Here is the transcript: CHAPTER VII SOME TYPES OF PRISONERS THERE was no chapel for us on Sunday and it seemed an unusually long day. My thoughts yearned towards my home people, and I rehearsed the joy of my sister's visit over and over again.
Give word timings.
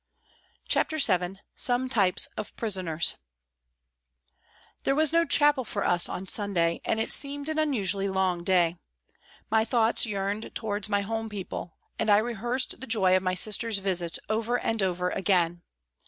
CHAPTER 0.67 0.97
VII 0.97 1.41
SOME 1.53 1.87
TYPES 1.87 2.25
OF 2.35 2.55
PRISONERS 2.55 3.17
THERE 4.83 4.95
was 4.95 5.13
no 5.13 5.25
chapel 5.25 5.63
for 5.63 5.85
us 5.85 6.09
on 6.09 6.25
Sunday 6.25 6.81
and 6.83 6.99
it 6.99 7.13
seemed 7.13 7.47
an 7.47 7.59
unusually 7.59 8.09
long 8.09 8.43
day. 8.43 8.77
My 9.51 9.63
thoughts 9.63 10.07
yearned 10.07 10.55
towards 10.55 10.89
my 10.89 11.01
home 11.01 11.29
people, 11.29 11.77
and 11.99 12.09
I 12.09 12.17
rehearsed 12.17 12.81
the 12.81 12.87
joy 12.87 13.15
of 13.15 13.21
my 13.21 13.35
sister's 13.35 13.77
visit 13.77 14.17
over 14.27 14.57
and 14.57 14.81
over 14.81 15.11
again. 15.11 15.61